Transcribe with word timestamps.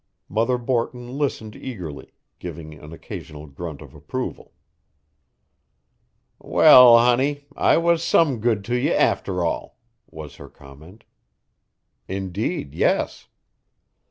Mother 0.27 0.57
Borton 0.57 1.09
listened 1.15 1.55
eagerly, 1.55 2.11
giving 2.39 2.73
an 2.73 2.91
occasional 2.91 3.45
grunt 3.45 3.83
of 3.83 3.93
approval. 3.93 4.55
"Well, 6.39 6.97
honey; 6.97 7.45
I 7.55 7.77
was 7.77 8.01
some 8.03 8.39
good 8.39 8.65
to 8.65 8.75
ye, 8.75 8.91
after 8.91 9.45
all," 9.45 9.77
was 10.09 10.37
her 10.37 10.49
comment. 10.49 11.03
"Indeed, 12.07 12.73
yes." 12.73 13.27